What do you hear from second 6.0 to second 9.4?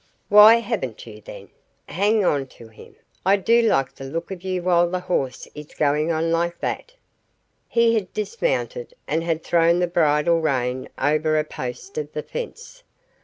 on like that." He had dismounted, and